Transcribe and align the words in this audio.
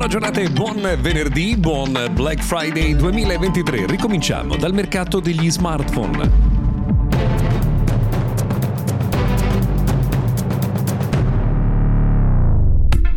Buona 0.00 0.14
giornata 0.14 0.40
e 0.40 0.48
buon 0.48 0.98
venerdì, 0.98 1.58
buon 1.58 1.92
Black 2.14 2.42
Friday 2.42 2.96
2023. 2.96 3.84
Ricominciamo 3.84 4.56
dal 4.56 4.72
mercato 4.72 5.20
degli 5.20 5.50
smartphone. 5.50 6.49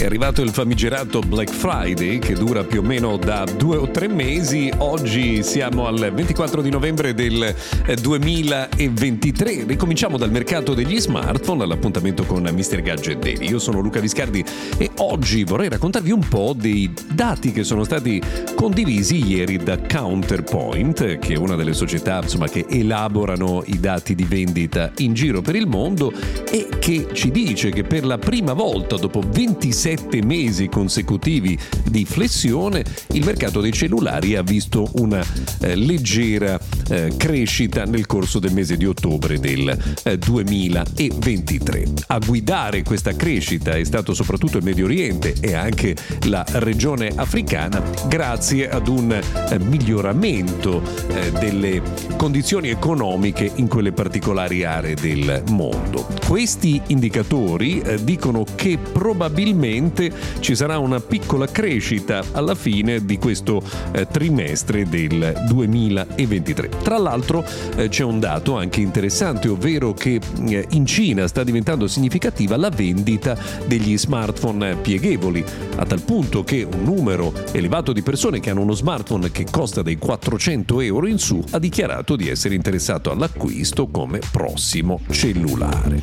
È 0.00 0.06
arrivato 0.06 0.40
il 0.40 0.48
famigerato 0.48 1.20
Black 1.20 1.52
Friday 1.52 2.18
che 2.20 2.32
dura 2.32 2.64
più 2.64 2.80
o 2.80 2.82
meno 2.82 3.18
da 3.18 3.44
due 3.44 3.76
o 3.76 3.90
tre 3.90 4.08
mesi. 4.08 4.72
Oggi 4.78 5.42
siamo 5.42 5.86
al 5.86 6.10
24 6.14 6.62
di 6.62 6.70
novembre 6.70 7.12
del 7.12 7.54
2023. 8.00 9.52
Eh, 9.52 9.64
Ricominciamo 9.66 10.16
dal 10.16 10.30
mercato 10.30 10.72
degli 10.72 10.98
smartphone 10.98 11.64
all'appuntamento 11.64 12.24
con 12.24 12.44
Mr. 12.44 12.80
Gadget 12.80 13.18
Daily. 13.18 13.50
Io 13.50 13.58
sono 13.58 13.80
Luca 13.80 14.00
Viscardi 14.00 14.42
e 14.78 14.90
oggi 15.00 15.44
vorrei 15.44 15.68
raccontarvi 15.68 16.12
un 16.12 16.26
po' 16.26 16.54
dei 16.56 16.90
dati 17.12 17.52
che 17.52 17.62
sono 17.62 17.84
stati 17.84 18.22
condivisi 18.54 19.22
ieri 19.22 19.58
da 19.58 19.78
Counterpoint, 19.78 21.18
che 21.18 21.34
è 21.34 21.36
una 21.36 21.56
delle 21.56 21.74
società 21.74 22.20
insomma, 22.22 22.48
che 22.48 22.64
elaborano 22.70 23.62
i 23.66 23.78
dati 23.78 24.14
di 24.14 24.24
vendita 24.24 24.92
in 24.96 25.12
giro 25.12 25.42
per 25.42 25.56
il 25.56 25.66
mondo 25.66 26.10
e 26.50 26.68
che 26.78 27.08
ci 27.12 27.30
dice 27.30 27.68
che 27.68 27.82
per 27.82 28.06
la 28.06 28.16
prima 28.16 28.54
volta 28.54 28.96
dopo 28.96 29.20
26 29.20 29.88
sette 29.90 30.22
mesi 30.22 30.68
consecutivi 30.68 31.58
di 31.88 32.04
flessione, 32.04 32.84
il 33.12 33.24
mercato 33.24 33.60
dei 33.60 33.72
cellulari 33.72 34.36
ha 34.36 34.42
visto 34.42 34.88
una 34.94 35.20
eh, 35.60 35.74
leggera 35.74 36.60
eh, 36.88 37.12
crescita 37.16 37.84
nel 37.84 38.06
corso 38.06 38.38
del 38.38 38.52
mese 38.52 38.76
di 38.76 38.86
ottobre 38.86 39.40
del 39.40 39.76
eh, 40.04 40.16
2023. 40.16 41.84
A 42.06 42.18
guidare 42.18 42.84
questa 42.84 43.16
crescita 43.16 43.72
è 43.72 43.82
stato 43.82 44.14
soprattutto 44.14 44.58
il 44.58 44.64
Medio 44.64 44.84
Oriente 44.84 45.34
e 45.40 45.54
anche 45.54 45.96
la 46.28 46.44
regione 46.46 47.10
africana 47.16 47.82
grazie 48.06 48.70
ad 48.70 48.86
un 48.86 49.10
eh, 49.10 49.58
miglioramento 49.58 50.82
eh, 51.08 51.32
delle 51.32 51.82
condizioni 52.16 52.68
economiche 52.68 53.50
in 53.56 53.66
quelle 53.66 53.90
particolari 53.90 54.62
aree 54.62 54.94
del 54.94 55.42
mondo. 55.48 56.06
Questi 56.24 56.80
indicatori 56.88 57.80
eh, 57.80 58.04
dicono 58.04 58.44
che 58.54 58.78
probabilmente 58.78 59.78
probabilmente 59.80 60.12
ci 60.40 60.54
sarà 60.54 60.78
una 60.78 61.00
piccola 61.00 61.46
crescita 61.46 62.22
alla 62.32 62.54
fine 62.54 63.04
di 63.04 63.18
questo 63.18 63.62
eh, 63.92 64.06
trimestre 64.06 64.88
del 64.88 65.44
2023. 65.48 66.68
Tra 66.82 66.98
l'altro 66.98 67.44
eh, 67.76 67.88
c'è 67.88 68.04
un 68.04 68.20
dato 68.20 68.56
anche 68.56 68.80
interessante, 68.80 69.48
ovvero 69.48 69.94
che 69.94 70.20
eh, 70.46 70.66
in 70.70 70.84
Cina 70.84 71.26
sta 71.26 71.42
diventando 71.42 71.86
significativa 71.86 72.56
la 72.56 72.68
vendita 72.68 73.36
degli 73.66 73.96
smartphone 73.96 74.76
pieghevoli, 74.76 75.44
a 75.76 75.86
tal 75.86 76.02
punto 76.02 76.44
che 76.44 76.66
un 76.70 76.82
numero 76.84 77.32
elevato 77.52 77.92
di 77.92 78.02
persone 78.02 78.40
che 78.40 78.50
hanno 78.50 78.62
uno 78.62 78.74
smartphone 78.74 79.30
che 79.30 79.46
costa 79.50 79.82
dai 79.82 79.96
400 79.96 80.80
euro 80.80 81.06
in 81.06 81.18
su 81.18 81.42
ha 81.50 81.58
dichiarato 81.58 82.16
di 82.16 82.28
essere 82.28 82.54
interessato 82.54 83.10
all'acquisto 83.10 83.86
come 83.86 84.20
prossimo 84.30 85.00
cellulare. 85.10 86.02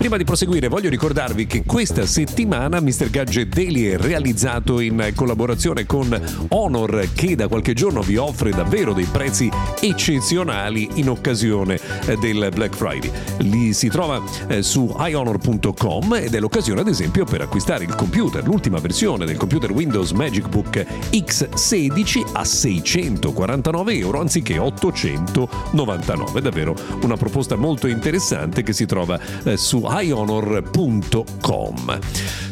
Prima 0.00 0.16
di 0.16 0.24
proseguire 0.24 0.68
voglio 0.68 0.88
ricordarvi 0.88 1.46
che 1.46 1.62
questa 1.64 2.06
settimana 2.06 2.49
Mr. 2.50 3.10
Gadget 3.10 3.54
Daily 3.54 3.84
è 3.84 3.96
realizzato 3.96 4.80
in 4.80 5.12
collaborazione 5.14 5.86
con 5.86 6.20
Honor 6.48 7.08
che 7.14 7.36
da 7.36 7.46
qualche 7.46 7.74
giorno 7.74 8.02
vi 8.02 8.16
offre 8.16 8.50
davvero 8.50 8.92
dei 8.92 9.04
prezzi 9.04 9.48
eccezionali 9.80 10.88
in 10.94 11.10
occasione 11.10 11.78
eh, 12.06 12.16
del 12.16 12.50
Black 12.52 12.74
Friday. 12.74 13.08
Li 13.38 13.72
si 13.72 13.88
trova 13.88 14.20
eh, 14.48 14.64
su 14.64 14.92
ihonor.com 14.98 16.14
ed 16.14 16.34
è 16.34 16.40
l'occasione 16.40 16.80
ad 16.80 16.88
esempio 16.88 17.24
per 17.24 17.42
acquistare 17.42 17.84
il 17.84 17.94
computer, 17.94 18.44
l'ultima 18.44 18.80
versione 18.80 19.26
del 19.26 19.36
computer 19.36 19.70
Windows 19.70 20.10
Magic 20.10 20.48
Book 20.48 20.84
X16 21.12 22.30
a 22.32 22.44
649 22.44 23.94
euro 23.94 24.20
anziché 24.20 24.58
899. 24.58 26.40
Davvero 26.40 26.74
una 27.02 27.16
proposta 27.16 27.54
molto 27.54 27.86
interessante 27.86 28.64
che 28.64 28.72
si 28.72 28.86
trova 28.86 29.20
eh, 29.44 29.56
su 29.56 29.86
highhonor.com. 29.88 31.18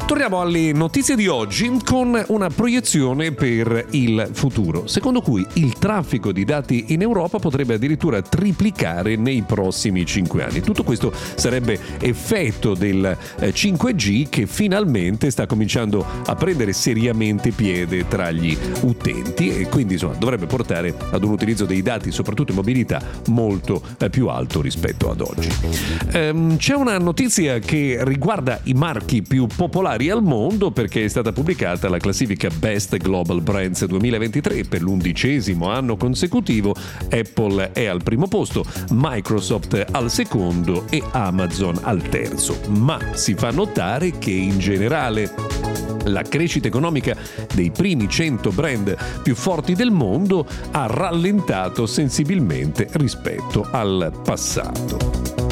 Torniamo 0.09 0.41
alle 0.41 0.73
notizie 0.73 1.17
di 1.17 1.27
oggi 1.27 1.71
con 1.85 2.19
una 2.29 2.49
proiezione 2.49 3.33
per 3.33 3.89
il 3.91 4.31
futuro, 4.33 4.87
secondo 4.87 5.21
cui 5.21 5.47
il 5.55 5.75
traffico 5.75 6.33
di 6.33 6.47
dati 6.47 6.87
in 6.89 7.03
Europa 7.03 7.39
potrebbe 7.39 7.75
addirittura 7.75 8.23
triplicare 8.23 9.17
nei 9.17 9.43
prossimi 9.43 10.07
5 10.07 10.43
anni. 10.43 10.61
Tutto 10.61 10.83
questo 10.83 11.13
sarebbe 11.35 11.79
effetto 12.01 12.73
del 12.73 13.15
5G 13.39 14.21
eh, 14.23 14.29
che 14.31 14.47
finalmente 14.47 15.31
sta 15.31 15.45
cominciando 15.45 16.03
a 16.25 16.35
prendere 16.35 16.73
seriamente 16.73 17.51
piede 17.51 18.09
tra 18.09 18.31
gli 18.31 18.57
utenti 18.81 19.59
e 19.59 19.69
quindi 19.69 19.93
insomma, 19.95 20.15
dovrebbe 20.15 20.47
portare 20.47 20.95
ad 21.11 21.23
un 21.23 21.33
utilizzo 21.33 21.67
dei 21.67 21.83
dati, 21.83 22.11
soprattutto 22.13 22.53
in 22.53 22.57
mobilità, 22.57 23.03
molto 23.27 23.83
eh, 23.99 24.09
più 24.09 24.29
alto 24.29 24.63
rispetto 24.63 25.11
ad 25.11 25.21
oggi. 25.21 25.51
Ehm, 26.13 26.57
c'è 26.57 26.75
una 26.75 26.97
notizia 26.97 27.59
che 27.59 27.99
riguarda 28.01 28.59
i 28.65 28.73
marchi 28.73 29.21
più 29.21 29.47
popolari 29.47 29.67
popolari 29.69 30.09
al 30.09 30.23
mondo 30.23 30.71
perché 30.71 31.05
è 31.05 31.09
stata 31.09 31.31
pubblicata 31.31 31.91
la 31.91 31.99
classifica 31.99 32.49
Best 32.49 32.97
Global 32.97 33.43
Brands 33.43 33.85
2023 33.85 34.65
per 34.65 34.81
l'undicesimo 34.81 35.69
anno 35.71 35.99
consecutivo. 35.99 36.75
Apple 37.11 37.73
è 37.73 37.85
al 37.85 38.03
primo 38.03 38.29
posto, 38.29 38.65
Microsoft 38.93 39.85
al 39.91 40.11
secondo 40.11 40.87
e 40.89 41.03
Amazon 41.11 41.79
al 41.83 42.01
terzo. 42.01 42.59
Ma 42.69 42.99
si 43.13 43.35
fa 43.35 43.51
notare 43.51 44.17
che 44.19 44.31
in 44.31 44.59
generale 44.59 45.35
la 46.05 46.23
crescita 46.23 46.67
economica 46.67 47.15
dei 47.55 47.71
primi 47.71 48.09
100 48.09 48.51
brand 48.51 48.97
più 49.23 49.35
forti 49.35 49.75
del 49.75 49.91
mondo 49.91 50.47
ha 50.71 50.87
rallentato 50.87 51.85
sensibilmente 51.85 52.89
rispetto 52.93 53.69
al 53.71 54.19
passato. 54.25 55.48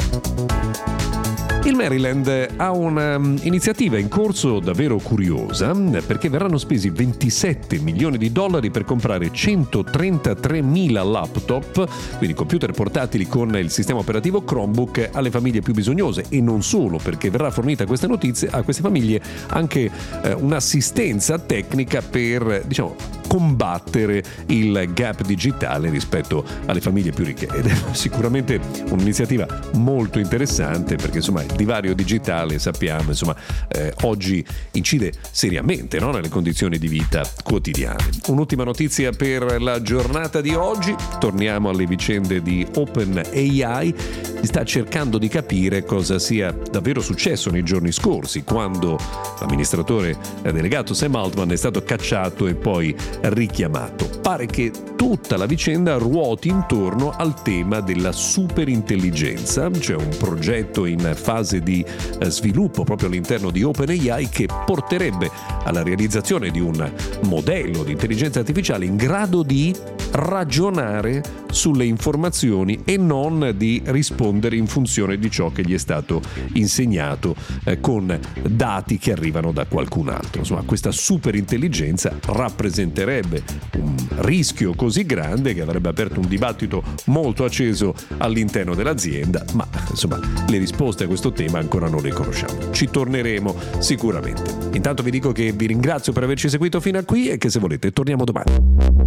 Il 1.67 1.75
Maryland 1.75 2.53
ha 2.55 2.71
un'iniziativa 2.71 3.97
in 3.97 4.07
corso 4.07 4.61
davvero 4.61 4.99
curiosa 4.99 5.73
perché 5.73 6.29
verranno 6.29 6.57
spesi 6.57 6.89
27 6.89 7.79
milioni 7.79 8.17
di 8.17 8.31
dollari 8.31 8.71
per 8.71 8.85
comprare 8.85 9.33
133 9.33 10.61
mila 10.61 11.03
laptop, 11.03 12.15
quindi 12.15 12.33
computer 12.37 12.71
portatili 12.71 13.27
con 13.27 13.53
il 13.57 13.69
sistema 13.69 13.99
operativo 13.99 14.45
Chromebook 14.45 15.09
alle 15.11 15.29
famiglie 15.29 15.59
più 15.59 15.73
bisognose. 15.73 16.23
E 16.29 16.39
non 16.39 16.63
solo 16.63 16.99
perché 17.03 17.29
verrà 17.29 17.51
fornita 17.51 17.83
a 17.83 17.85
queste 17.85 18.07
notizie 18.07 18.47
a 18.49 18.61
queste 18.61 18.81
famiglie 18.81 19.21
anche 19.47 19.91
eh, 20.23 20.31
un'assistenza 20.31 21.37
tecnica 21.37 22.01
per 22.01 22.63
diciamo 22.65 22.95
combattere 23.27 24.23
il 24.47 24.89
gap 24.93 25.23
digitale 25.23 25.89
rispetto 25.89 26.43
alle 26.65 26.81
famiglie 26.81 27.11
più 27.11 27.25
ricche 27.25 27.47
ed 27.53 27.65
è 27.65 27.75
sicuramente 27.91 28.59
un'iniziativa 28.89 29.45
molto 29.75 30.19
interessante 30.19 30.95
perché 30.95 31.17
insomma 31.17 31.43
il 31.43 31.53
divario 31.55 31.93
digitale 31.93 32.59
sappiamo 32.59 33.09
insomma 33.09 33.35
eh, 33.67 33.93
oggi 34.01 34.45
incide 34.71 35.13
seriamente 35.31 35.99
no? 35.99 36.11
nelle 36.11 36.29
condizioni 36.29 36.77
di 36.77 36.87
vita 36.87 37.29
quotidiane. 37.43 38.09
Un'ultima 38.27 38.63
notizia 38.63 39.11
per 39.11 39.61
la 39.61 39.81
giornata 39.81 40.41
di 40.41 40.53
oggi, 40.53 40.95
torniamo 41.19 41.69
alle 41.69 41.85
vicende 41.85 42.41
di 42.41 42.65
OpenAI, 42.75 43.95
si 44.39 44.45
sta 44.45 44.63
cercando 44.63 45.17
di 45.17 45.27
capire 45.27 45.83
cosa 45.83 46.19
sia 46.19 46.51
davvero 46.51 47.01
successo 47.01 47.49
nei 47.49 47.63
giorni 47.63 47.91
scorsi 47.91 48.43
quando 48.43 48.99
l'amministratore 49.39 50.17
delegato 50.41 50.93
Sam 50.93 51.15
Altman 51.15 51.51
è 51.51 51.55
stato 51.55 51.83
cacciato 51.83 52.47
e 52.47 52.55
poi 52.55 52.95
richiamato. 53.21 54.09
Pare 54.21 54.45
che 54.45 54.71
tutta 54.95 55.37
la 55.37 55.45
vicenda 55.45 55.97
ruoti 55.97 56.49
intorno 56.49 57.11
al 57.11 57.41
tema 57.41 57.79
della 57.79 58.11
superintelligenza. 58.11 59.69
C'è 59.69 59.95
un 59.95 60.09
progetto 60.17 60.85
in 60.85 61.13
fase 61.15 61.61
di 61.61 61.85
eh, 62.19 62.29
sviluppo 62.29 62.83
proprio 62.83 63.07
all'interno 63.07 63.51
di 63.51 63.63
OpenAI 63.63 64.29
che 64.29 64.47
porterebbe 64.65 65.29
alla 65.63 65.83
realizzazione 65.83 66.49
di 66.49 66.59
un 66.59 66.91
modello 67.23 67.83
di 67.83 67.91
intelligenza 67.91 68.39
artificiale 68.39 68.85
in 68.85 68.95
grado 68.95 69.43
di 69.43 69.75
ragionare 70.17 71.23
sulle 71.51 71.85
informazioni 71.85 72.81
e 72.83 72.97
non 72.97 73.53
di 73.55 73.81
rispondere 73.85 74.55
in 74.55 74.67
funzione 74.67 75.17
di 75.17 75.29
ciò 75.29 75.51
che 75.51 75.63
gli 75.63 75.73
è 75.73 75.77
stato 75.77 76.21
insegnato 76.53 77.35
eh, 77.63 77.79
con 77.79 78.19
dati 78.41 78.97
che 78.97 79.11
arrivano 79.11 79.51
da 79.51 79.65
qualcun 79.65 80.09
altro. 80.09 80.39
Insomma, 80.39 80.63
questa 80.63 80.91
superintelligenza 80.91 82.17
rappresenterebbe 82.25 83.43
un 83.77 83.95
rischio 84.17 84.73
così 84.73 85.05
grande 85.05 85.53
che 85.53 85.61
avrebbe 85.61 85.89
aperto 85.89 86.19
un 86.19 86.27
dibattito 86.27 86.83
molto 87.05 87.43
acceso 87.43 87.93
all'interno 88.17 88.73
dell'azienda, 88.73 89.45
ma 89.53 89.67
insomma 89.89 90.19
le 90.47 90.57
risposte 90.57 91.03
a 91.03 91.07
questo 91.07 91.31
tema 91.31 91.59
ancora 91.59 91.87
non 91.87 92.01
le 92.01 92.11
conosciamo. 92.11 92.71
Ci 92.71 92.89
torneremo 92.89 93.55
sicuramente. 93.79 94.69
Intanto 94.73 95.03
vi 95.03 95.11
dico 95.11 95.31
che 95.31 95.51
vi 95.51 95.67
ringrazio 95.67 96.11
per 96.11 96.23
averci 96.23 96.49
seguito 96.49 96.79
fino 96.79 96.97
a 96.97 97.03
qui 97.03 97.29
e 97.29 97.37
che 97.37 97.49
se 97.49 97.59
volete 97.59 97.91
torniamo 97.91 98.23
domani. 98.23 99.06